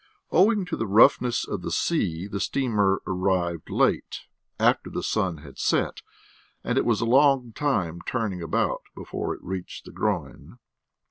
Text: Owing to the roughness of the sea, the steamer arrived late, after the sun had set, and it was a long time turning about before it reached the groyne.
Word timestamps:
Owing 0.31 0.65
to 0.65 0.75
the 0.75 0.87
roughness 0.87 1.47
of 1.47 1.61
the 1.61 1.69
sea, 1.69 2.25
the 2.25 2.39
steamer 2.39 3.03
arrived 3.05 3.69
late, 3.69 4.21
after 4.59 4.89
the 4.89 5.03
sun 5.03 5.37
had 5.37 5.59
set, 5.59 6.01
and 6.63 6.75
it 6.75 6.85
was 6.85 7.01
a 7.01 7.05
long 7.05 7.53
time 7.53 8.01
turning 8.07 8.41
about 8.41 8.81
before 8.95 9.35
it 9.35 9.43
reached 9.43 9.85
the 9.85 9.91
groyne. 9.91 10.57